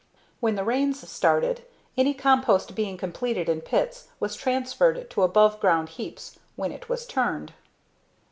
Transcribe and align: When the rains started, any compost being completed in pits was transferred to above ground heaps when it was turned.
When 0.39 0.55
the 0.55 0.63
rains 0.63 1.07
started, 1.07 1.63
any 1.95 2.15
compost 2.15 2.73
being 2.73 2.97
completed 2.97 3.47
in 3.47 3.61
pits 3.61 4.07
was 4.19 4.35
transferred 4.35 5.11
to 5.11 5.21
above 5.21 5.59
ground 5.59 5.89
heaps 5.89 6.39
when 6.55 6.71
it 6.71 6.89
was 6.89 7.05
turned. 7.05 7.53